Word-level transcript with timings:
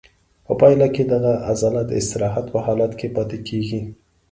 په 0.45 0.53
پایله 0.59 0.87
کې 0.95 1.03
دغه 1.13 1.33
عضله 1.51 1.81
د 1.85 1.91
استراحت 2.01 2.45
په 2.53 2.59
حالت 2.65 2.91
کې 2.99 3.07
پاتې 3.15 3.37
کېږي. 3.47 3.81